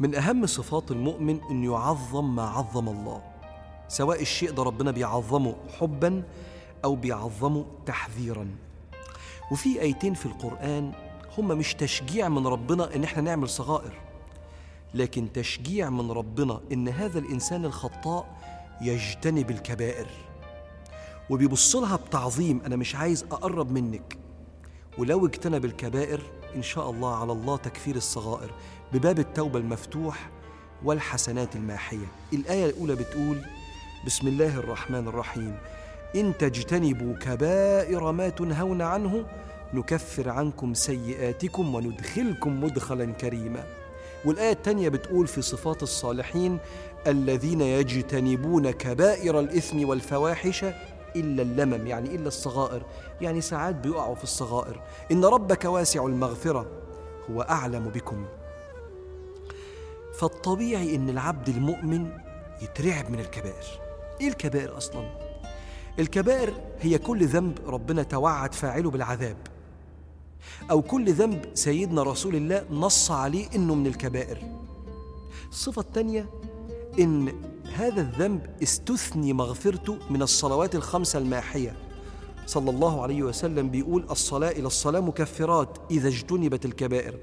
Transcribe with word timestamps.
من 0.00 0.14
أهم 0.14 0.46
صفات 0.46 0.90
المؤمن 0.90 1.40
أن 1.50 1.64
يعظم 1.64 2.34
ما 2.36 2.42
عظم 2.42 2.88
الله 2.88 3.22
سواء 3.88 4.22
الشيء 4.22 4.50
ده 4.50 4.62
ربنا 4.62 4.90
بيعظمه 4.90 5.54
حبا 5.80 6.22
أو 6.84 6.94
بيعظمه 6.96 7.64
تحذيرا. 7.86 8.48
وفي 9.52 9.80
آيتين 9.80 10.14
في 10.14 10.26
القرآن 10.26 10.92
هم 11.38 11.48
مش 11.48 11.74
تشجيع 11.74 12.28
من 12.28 12.46
ربنا 12.46 12.94
إن 12.94 13.04
إحنا 13.04 13.22
نعمل 13.22 13.48
صغائر 13.48 13.92
لكن 14.94 15.32
تشجيع 15.32 15.90
من 15.90 16.10
ربنا 16.10 16.60
إن 16.72 16.88
هذا 16.88 17.18
الإنسان 17.18 17.64
الخطاء 17.64 18.36
يجتنب 18.80 19.50
الكبائر. 19.50 20.06
وبيبص 21.30 21.76
لها 21.76 21.96
بتعظيم 21.96 22.60
أنا 22.66 22.76
مش 22.76 22.94
عايز 22.94 23.22
أقرب 23.22 23.70
منك. 23.72 24.18
ولو 24.98 25.26
اجتنب 25.26 25.64
الكبائر 25.64 26.20
إن 26.56 26.62
شاء 26.62 26.90
الله 26.90 27.16
على 27.16 27.32
الله 27.32 27.56
تكفير 27.56 27.96
الصغائر 27.96 28.50
بباب 28.92 29.18
التوبة 29.18 29.58
المفتوح 29.58 30.30
والحسنات 30.84 31.56
الماحية. 31.56 32.06
الآية 32.32 32.66
الأولى 32.66 32.94
بتقول 32.94 33.42
بسم 34.06 34.28
الله 34.28 34.58
الرحمن 34.58 35.08
الرحيم. 35.08 35.56
إن 36.16 36.36
تجتنبوا 36.38 37.14
كبائر 37.14 38.12
ما 38.12 38.28
تنهون 38.28 38.82
عنه 38.82 39.24
نكفر 39.74 40.28
عنكم 40.28 40.74
سيئاتكم 40.74 41.74
وندخلكم 41.74 42.64
مدخلا 42.64 43.12
كريما. 43.12 43.66
والآية 44.24 44.52
الثانية 44.52 44.88
بتقول 44.88 45.26
في 45.26 45.42
صفات 45.42 45.82
الصالحين 45.82 46.58
الذين 47.06 47.60
يجتنبون 47.60 48.70
كبائر 48.70 49.40
الإثم 49.40 49.88
والفواحش 49.88 50.64
إلا 51.16 51.42
اللمم 51.42 51.86
يعني 51.86 52.14
إلا 52.14 52.28
الصغائر. 52.28 52.82
يعني 53.20 53.40
ساعات 53.40 53.74
بيقعوا 53.74 54.14
في 54.14 54.24
الصغائر. 54.24 54.80
إن 55.12 55.24
ربك 55.24 55.64
واسع 55.64 56.06
المغفرة 56.06 56.66
هو 57.30 57.42
أعلم 57.42 57.88
بكم. 57.88 58.24
فالطبيعي 60.18 60.96
إن 60.96 61.08
العبد 61.08 61.48
المؤمن 61.48 62.10
يترعب 62.62 63.10
من 63.10 63.20
الكبائر. 63.20 63.80
إيه 64.20 64.28
الكبائر 64.28 64.76
أصلا؟ 64.76 65.10
الكبائر 65.98 66.54
هي 66.80 66.98
كل 66.98 67.26
ذنب 67.26 67.58
ربنا 67.66 68.02
توعد 68.02 68.54
فاعله 68.54 68.90
بالعذاب. 68.90 69.36
أو 70.70 70.82
كل 70.82 71.12
ذنب 71.12 71.44
سيدنا 71.54 72.02
رسول 72.02 72.36
الله 72.36 72.64
نص 72.70 73.10
عليه 73.10 73.46
إنه 73.54 73.74
من 73.74 73.86
الكبائر. 73.86 74.38
الصفة 75.50 75.82
الثانية 75.82 76.26
إن 76.98 77.34
هذا 77.78 78.00
الذنب 78.00 78.56
استثني 78.62 79.32
مغفرته 79.32 79.98
من 80.10 80.22
الصلوات 80.22 80.74
الخمسة 80.74 81.18
الماحية. 81.18 81.76
صلى 82.46 82.70
الله 82.70 83.02
عليه 83.02 83.22
وسلم 83.22 83.70
بيقول 83.70 84.06
الصلاة 84.10 84.50
إلى 84.50 84.66
الصلاة 84.66 85.00
مكفرات 85.00 85.78
إذا 85.90 86.08
اجتنبت 86.08 86.64
الكبائر. 86.64 87.18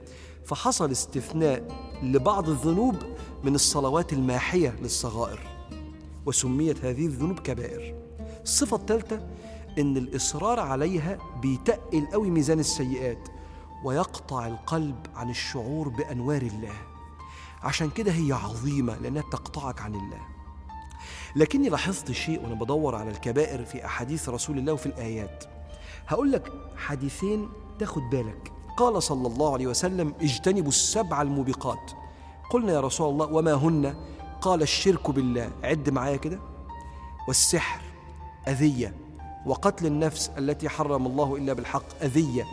فحصل 0.46 0.92
استثناء 0.92 1.68
لبعض 2.04 2.50
الذنوب 2.50 2.96
من 3.44 3.56
الصلوات 3.56 4.14
الماحية 4.14 4.76
للصغائر. 4.82 5.40
وسميت 6.26 6.86
هذه 6.86 7.06
الذنوب 7.06 7.40
كبائر. 7.40 7.96
الصفة 8.44 8.78
الثالثة 8.78 9.28
إن 9.80 9.98
الإصرار 9.98 10.60
عليها 10.60 11.18
بيتقل 11.42 12.06
قوي 12.14 12.30
ميزان 12.30 12.60
السيئات 12.60 13.30
ويقطع 13.86 14.48
القلب 14.48 14.96
عن 15.16 15.30
الشعور 15.30 15.90
بأنوار 15.90 16.42
الله. 16.42 16.76
عشان 17.64 17.90
كده 17.90 18.12
هي 18.12 18.32
عظيمة 18.32 18.98
لأنها 18.98 19.24
تقطعك 19.32 19.82
عن 19.82 19.96
الله. 19.96 20.35
لكني 21.36 21.70
لاحظت 21.70 22.12
شيء 22.12 22.44
وأنا 22.44 22.56
بدور 22.56 22.96
على 22.96 23.10
الكبائر 23.12 23.66
في 23.66 23.86
أحاديث 23.86 24.30
رسول 24.30 24.58
الله 24.58 24.74
وفي 24.74 24.86
الآيات. 24.86 25.44
هقول 26.08 26.32
لك 26.32 26.52
حديثين 26.78 27.50
تاخد 27.80 28.02
بالك. 28.12 28.52
قال 28.78 29.04
صلى 29.04 29.28
الله 29.28 29.54
عليه 29.54 29.68
وسلم 29.68 30.14
اجتنبوا 30.22 30.70
السبع 30.70 31.22
الموبقات. 31.22 31.92
قلنا 32.50 32.74
يا 32.74 32.80
رسول 32.82 33.10
الله 33.10 33.26
وما 33.26 33.54
هن؟ 33.54 33.96
قال 34.42 34.62
الشرك 34.62 35.12
بالله. 35.12 35.52
عد 35.64 35.90
معايا 35.90 36.18
كده. 36.18 36.40
والسحر 37.28 37.82
أذية 38.48 38.94
وقتل 39.46 39.86
النفس 39.86 40.32
التي 40.38 40.70
حرم 40.70 41.06
الله 41.06 41.36
إلا 41.36 41.54
بالحق 41.54 42.04
أذية 42.04 42.44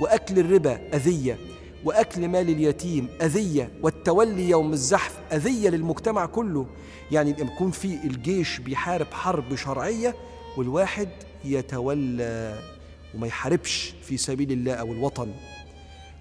وأكل 0.00 0.38
الربا 0.38 0.96
أذية 0.96 1.38
وأكل 1.84 2.28
مال 2.28 2.48
اليتيم 2.48 3.08
أذية 3.22 3.70
والتولي 3.82 4.48
يوم 4.48 4.72
الزحف 4.72 5.18
أذية 5.32 5.68
للمجتمع 5.68 6.26
كله. 6.26 6.66
يعني 7.10 7.30
يكون 7.30 7.70
في 7.70 7.94
الجيش 8.04 8.58
بيحارب 8.58 9.06
حرب 9.12 9.54
شرعية 9.54 10.14
والواحد 10.56 11.08
يتولى 11.44 12.58
وما 13.14 13.26
يحاربش 13.26 13.94
في 14.02 14.16
سبيل 14.16 14.52
الله 14.52 14.72
أو 14.72 14.92
الوطن. 14.92 15.32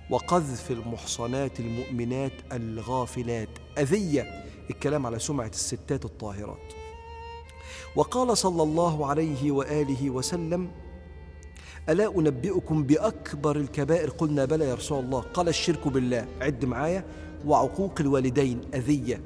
وقذف 0.09 0.71
المحصنات 0.71 1.59
المؤمنات 1.59 2.31
الغافلات. 2.51 3.49
أذية 3.77 4.45
الكلام 4.69 5.05
على 5.05 5.19
سمعة 5.19 5.47
الستات 5.47 6.05
الطاهرات. 6.05 6.73
وقال 7.95 8.37
صلى 8.37 8.63
الله 8.63 9.05
عليه 9.05 9.51
وآله 9.51 10.09
وسلم 10.09 10.71
ألا 11.89 12.19
أنبئكم 12.19 12.83
بأكبر 12.83 13.55
الكبائر؟ 13.55 14.09
قلنا 14.09 14.45
بلى 14.45 14.65
يا 14.65 14.75
رسول 14.75 15.03
الله. 15.05 15.19
قال 15.21 15.47
الشرك 15.47 15.87
بالله. 15.87 16.27
عد 16.41 16.65
معايا 16.65 17.05
وعقوق 17.45 17.93
الوالدين 17.99 18.61
أذية. 18.73 19.21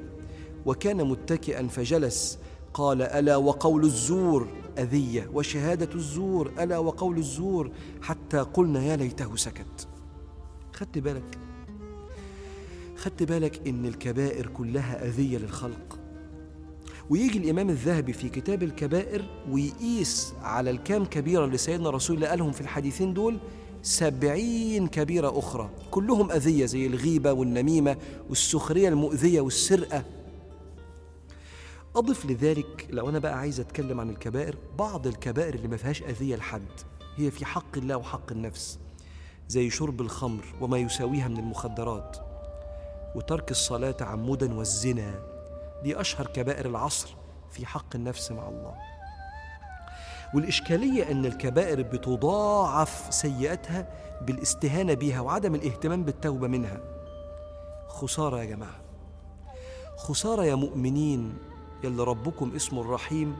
وكان 0.66 1.08
متكئا 1.08 1.68
فجلس. 1.68 2.38
قال 2.74 3.02
ألا 3.02 3.36
وقول 3.36 3.84
الزور 3.84 4.48
أذية. 4.78 5.30
وشهادة 5.34 5.94
الزور 5.94 6.52
ألا 6.60 6.78
وقول 6.78 7.18
الزور. 7.18 7.70
حتى 8.02 8.38
قلنا 8.38 8.84
يا 8.84 8.96
ليته 8.96 9.36
سكت. 9.36 9.88
خدت 10.72 10.98
بالك؟ 10.98 11.38
خدت 12.96 13.22
بالك 13.22 13.68
إن 13.68 13.86
الكبائر 13.86 14.46
كلها 14.46 15.06
أذية 15.06 15.38
للخلق. 15.38 15.98
ويجي 17.10 17.38
الإمام 17.38 17.70
الذهبي 17.70 18.12
في 18.12 18.28
كتاب 18.28 18.62
الكبائر 18.62 19.24
ويقيس 19.50 20.34
على 20.42 20.70
الكام 20.70 21.04
كبيرة 21.04 21.44
اللي 21.44 21.58
سيدنا 21.58 21.90
رسول 21.90 22.16
الله 22.16 22.28
قالهم 22.28 22.52
في 22.52 22.60
الحديثين 22.60 23.14
دول 23.14 23.38
سبعين 23.82 24.86
كبيرة 24.88 25.38
أخرى. 25.38 25.70
كلهم 25.90 26.30
أذية 26.32 26.66
زي 26.66 26.86
الغيبة 26.86 27.32
والنميمة 27.32 27.96
والسخرية 28.28 28.88
المؤذية 28.88 29.40
والسرقة. 29.40 30.04
أضف 31.96 32.26
لذلك 32.26 32.86
لو 32.90 33.08
أنا 33.08 33.18
بقى 33.18 33.38
عايز 33.38 33.60
أتكلم 33.60 34.00
عن 34.00 34.10
الكبائر 34.10 34.56
بعض 34.78 35.06
الكبائر 35.06 35.54
اللي 35.54 35.68
ما 35.68 35.76
فيهاش 35.76 36.02
أذية 36.02 36.36
لحد 36.36 36.62
هي 37.16 37.30
في 37.30 37.44
حق 37.44 37.76
الله 37.78 37.96
وحق 37.96 38.32
النفس 38.32 38.78
زي 39.48 39.70
شرب 39.70 40.00
الخمر 40.00 40.44
وما 40.60 40.78
يساويها 40.78 41.28
من 41.28 41.38
المخدرات 41.38 42.16
وترك 43.14 43.50
الصلاة 43.50 43.96
عمدا 44.00 44.54
والزنا. 44.54 45.33
دي 45.84 46.00
أشهر 46.00 46.26
كبائر 46.26 46.66
العصر 46.66 47.14
في 47.50 47.66
حق 47.66 47.96
النفس 47.96 48.32
مع 48.32 48.48
الله. 48.48 48.74
والإشكالية 50.34 51.10
أن 51.10 51.26
الكبائر 51.26 51.82
بتضاعف 51.82 53.06
سيئاتها 53.10 53.88
بالاستهانة 54.20 54.94
بها 54.94 55.20
وعدم 55.20 55.54
الاهتمام 55.54 56.04
بالتوبة 56.04 56.48
منها. 56.48 56.80
خسارة 57.88 58.38
يا 58.40 58.44
جماعة. 58.44 58.80
خسارة 59.96 60.44
يا 60.44 60.54
مؤمنين 60.54 61.34
يلي 61.84 62.04
ربكم 62.04 62.52
اسمه 62.56 62.80
الرحيم 62.80 63.36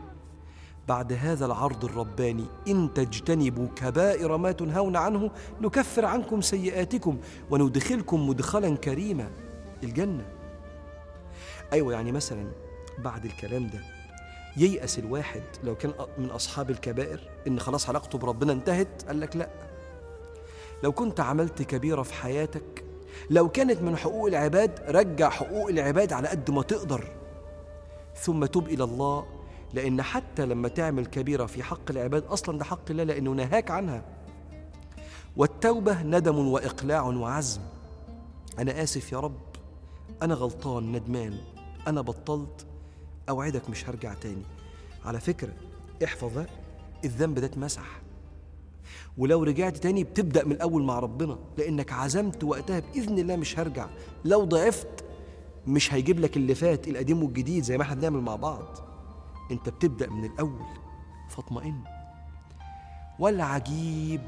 بعد 0.89 1.13
هذا 1.13 1.47
العرض 1.47 1.85
الرباني 1.85 2.45
إن 2.69 2.95
تجتنبوا 2.95 3.69
كبائر 3.77 4.37
ما 4.37 4.53
تنهون 4.53 4.97
عنه 4.97 5.31
نكفر 5.61 6.05
عنكم 6.05 6.41
سيئاتكم 6.41 7.19
وندخلكم 7.51 8.29
مدخلا 8.29 8.77
كريما 8.77 9.31
الجنة 9.83 10.27
أيوة 11.73 11.93
يعني 11.93 12.13
مثلا 12.13 12.51
بعد 12.99 13.25
الكلام 13.25 13.67
ده 13.67 13.81
ييأس 14.57 14.99
الواحد 14.99 15.43
لو 15.65 15.75
كان 15.77 15.93
من 16.19 16.31
أصحاب 16.31 16.71
الكبائر 16.71 17.21
إن 17.47 17.61
خلاص 17.61 17.89
علاقته 17.89 18.19
بربنا 18.19 18.53
انتهت 18.53 19.03
قال 19.07 19.21
لك 19.21 19.37
لأ. 19.37 19.49
لو 20.83 20.93
كنت 20.93 21.21
عملت 21.21 21.63
كبيرة 21.63 22.03
في 22.03 22.15
حياتك 22.15 22.85
لو 23.31 23.49
كانت 23.49 23.83
من 23.83 23.97
حقوق 23.97 24.27
العباد 24.27 24.81
رجع 24.89 25.31
حقوق 25.31 25.69
العباد 25.69 26.13
على 26.13 26.29
قد 26.29 26.51
ما 26.51 26.63
تقدر. 26.63 27.09
ثم 28.17 28.45
تب 28.45 28.69
إلى 28.69 28.85
الله 28.85 29.27
لأن 29.75 30.03
حتى 30.03 30.47
لما 30.47 30.69
تعمل 30.69 31.07
كبيرة 31.07 31.47
في 31.47 31.63
حق 31.63 31.91
العباد 31.91 32.25
أصلا 32.25 32.59
ده 32.59 32.65
حق 32.65 32.91
الله 32.91 33.05
لأنه 33.05 33.31
نهاك 33.31 33.71
عنها. 33.71 34.03
والتوبة 35.37 36.03
ندم 36.03 36.49
وإقلاع 36.49 37.03
وعزم. 37.03 37.61
أنا 38.59 38.83
آسف 38.83 39.13
يا 39.13 39.21
رب 39.21 39.41
أنا 40.23 40.35
غلطان 40.35 40.93
ندمان. 40.93 41.39
أنا 41.87 42.01
بطلت 42.01 42.67
أوعدك 43.29 43.71
مش 43.71 43.89
هرجع 43.89 44.15
تاني. 44.15 44.43
على 45.05 45.21
فكرة 45.21 45.53
احفظ 46.05 46.35
ده 46.35 46.47
الذنب 47.05 47.39
ده 47.39 47.47
اتمسح. 47.47 48.01
ولو 49.19 49.43
رجعت 49.43 49.77
تاني 49.77 50.05
بتبدأ 50.05 50.45
من 50.45 50.53
الأول 50.53 50.83
مع 50.83 50.99
ربنا 50.99 51.39
لأنك 51.59 51.93
عزمت 51.93 52.45
وقتها 52.45 52.81
بإذن 52.81 53.19
الله 53.19 53.37
مش 53.37 53.59
هرجع. 53.59 53.87
لو 54.25 54.45
ضعفت 54.45 55.05
مش 55.67 55.95
هيجيب 55.95 56.21
لك 56.21 56.37
اللي 56.37 56.55
فات 56.55 56.89
القديم 56.89 57.23
والجديد 57.23 57.63
زي 57.65 57.79
ما 57.79 57.83
إحنا 57.83 57.95
بنعمل 57.95 58.21
مع 58.21 58.37
بعض. 58.37 58.79
انت 59.51 59.69
بتبدأ 59.69 60.11
من 60.11 60.25
الأول. 60.25 60.67
فاطمئن. 61.31 61.85
ولا 63.19 63.45
عجيب. 63.45 64.21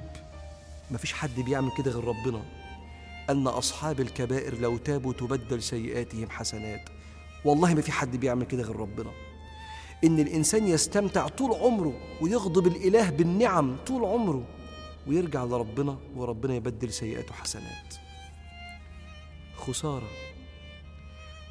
مفيش 0.90 1.12
حد 1.12 1.40
بيعمل 1.40 1.70
كده 1.78 1.90
غير 1.90 2.04
ربنا. 2.04 2.42
أن 3.30 3.46
أصحاب 3.46 4.00
الكبائر 4.00 4.58
لو 4.60 4.76
تابوا 4.76 5.12
تبدل 5.12 5.62
سيئاتهم 5.62 6.30
حسنات. 6.30 6.95
والله 7.46 7.74
ما 7.74 7.80
في 7.80 7.92
حد 7.92 8.16
بيعمل 8.16 8.44
كده 8.44 8.62
غير 8.62 8.76
ربنا. 8.76 9.10
إن 10.04 10.18
الإنسان 10.18 10.68
يستمتع 10.68 11.28
طول 11.28 11.54
عمره 11.54 11.92
ويغضب 12.20 12.66
الإله 12.66 13.10
بالنعم 13.10 13.76
طول 13.86 14.04
عمره 14.04 14.44
ويرجع 15.06 15.44
لربنا 15.44 15.98
وربنا 16.16 16.54
يبدل 16.54 16.92
سيئاته 16.92 17.34
حسنات. 17.34 17.94
خسارة. 19.56 20.08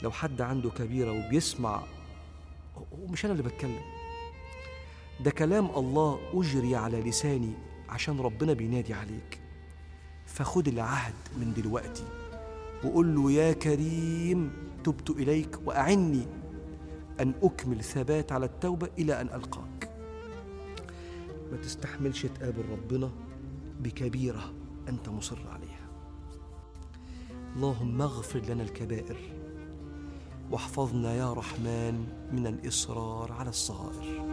لو 0.04 0.12
حد 0.12 0.42
عنده 0.42 0.70
كبيرة 0.70 1.12
وبيسمع 1.12 1.84
ومش 2.92 3.26
أنا 3.26 3.34
اللي 3.34 3.44
بتكلم. 3.44 3.82
ده 5.20 5.32
كلام 5.32 5.66
الله 5.66 6.20
أجري 6.34 6.76
على 6.76 7.02
لساني 7.02 7.54
عشان 7.90 8.20
ربنا 8.20 8.54
بينادي 8.54 8.94
عليك. 8.94 9.40
فخد 10.26 10.68
العهد 10.68 11.14
من 11.38 11.54
دلوقتي 11.54 12.04
وقول 12.84 13.16
له 13.16 13.32
يا 13.32 13.54
كريم 13.54 14.65
تبت 14.86 15.10
إليك 15.10 15.60
وأعني 15.66 16.28
أن 17.20 17.34
أكمل 17.44 17.84
ثبات 17.84 18.32
على 18.32 18.46
التوبة 18.46 18.90
إلى 19.00 19.22
أن 19.22 19.28
ألقاك. 19.28 19.92
ما 21.52 21.58
تستحملش 21.58 22.26
تقابل 22.26 22.64
ربنا 22.72 23.12
بكبيرة 23.80 24.54
أنت 24.90 25.10
مصر 25.10 25.40
عليها. 25.48 25.90
اللهم 27.56 28.02
اغفر 28.02 28.40
لنا 28.40 28.64
الكبائر 28.64 29.18
واحفظنا 30.52 31.14
يا 31.16 31.34
رحمن 31.34 32.08
من 32.32 32.48
الإصرار 32.48 33.32
على 33.32 33.50
الصغائر. 33.50 34.26